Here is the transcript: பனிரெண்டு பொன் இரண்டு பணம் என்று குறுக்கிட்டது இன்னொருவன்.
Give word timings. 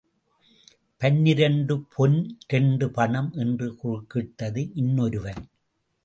பனிரெண்டு 1.01 1.75
பொன் 1.95 2.37
இரண்டு 2.47 2.89
பணம் 2.91 3.29
என்று 3.33 3.67
குறுக்கிட்டது 3.83 4.71
இன்னொருவன். 4.73 5.43